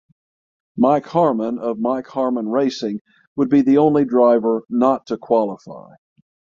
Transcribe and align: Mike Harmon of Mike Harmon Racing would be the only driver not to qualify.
Mike 0.77 1.05
Harmon 1.05 1.59
of 1.59 1.77
Mike 1.77 2.07
Harmon 2.07 2.49
Racing 2.49 3.01
would 3.35 3.49
be 3.49 3.61
the 3.61 3.77
only 3.77 4.03
driver 4.03 4.63
not 4.67 5.05
to 5.05 5.15
qualify. 5.15 5.91